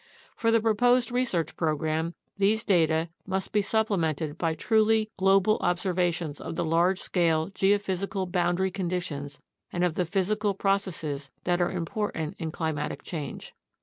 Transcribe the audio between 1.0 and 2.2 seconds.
research program,